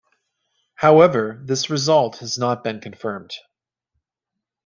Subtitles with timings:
[0.73, 3.35] However, this result has not been not confirmed.